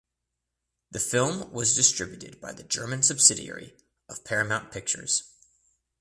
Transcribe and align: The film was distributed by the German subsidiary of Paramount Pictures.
The 0.89 0.99
film 0.99 1.51
was 1.53 1.75
distributed 1.75 2.41
by 2.41 2.53
the 2.53 2.63
German 2.63 3.03
subsidiary 3.03 3.75
of 4.09 4.23
Paramount 4.25 4.71
Pictures. 4.71 5.31